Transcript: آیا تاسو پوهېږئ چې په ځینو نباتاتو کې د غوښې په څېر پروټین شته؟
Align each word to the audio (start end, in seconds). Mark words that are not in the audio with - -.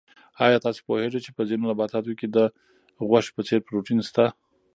آیا 0.45 0.57
تاسو 0.65 0.79
پوهېږئ 0.87 1.19
چې 1.25 1.31
په 1.35 1.41
ځینو 1.49 1.65
نباتاتو 1.69 2.11
کې 2.19 2.27
د 2.29 2.37
غوښې 3.07 3.31
په 3.35 3.41
څېر 3.47 3.59
پروټین 3.67 3.99
شته؟ 4.07 4.25